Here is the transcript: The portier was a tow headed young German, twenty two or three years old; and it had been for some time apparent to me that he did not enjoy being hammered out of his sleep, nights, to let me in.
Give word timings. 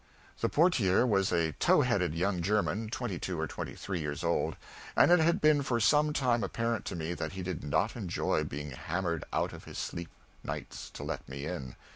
The 0.39 0.49
portier 0.49 1.05
was 1.05 1.31
a 1.31 1.51
tow 1.51 1.81
headed 1.81 2.15
young 2.15 2.41
German, 2.41 2.89
twenty 2.89 3.19
two 3.19 3.39
or 3.39 3.45
three 3.45 3.99
years 3.99 4.23
old; 4.23 4.55
and 4.97 5.11
it 5.11 5.19
had 5.19 5.39
been 5.39 5.61
for 5.61 5.79
some 5.79 6.11
time 6.11 6.43
apparent 6.43 6.85
to 6.85 6.95
me 6.95 7.13
that 7.13 7.33
he 7.33 7.43
did 7.43 7.63
not 7.63 7.95
enjoy 7.95 8.43
being 8.43 8.71
hammered 8.71 9.25
out 9.31 9.53
of 9.53 9.65
his 9.65 9.77
sleep, 9.77 10.09
nights, 10.43 10.89
to 10.95 11.03
let 11.03 11.29
me 11.29 11.45
in. 11.45 11.75